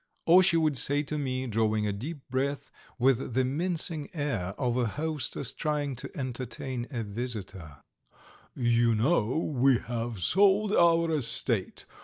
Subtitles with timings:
[0.25, 4.75] Or she would say to me, drawing a deep breath, with the mincing air of
[4.75, 7.83] a hostess trying to entertain a visitor:
[8.55, 11.85] "You know we have sold our estate.